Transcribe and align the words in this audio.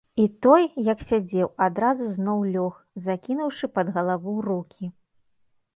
І 0.21 0.23
той, 0.43 0.63
як 0.91 1.03
сядзеў, 1.09 1.47
адразу 1.65 2.07
зноў 2.15 2.39
лёг, 2.57 2.73
закінуўшы 3.09 3.65
пад 3.79 3.87
галаву 3.99 4.33
рукі. 4.49 4.85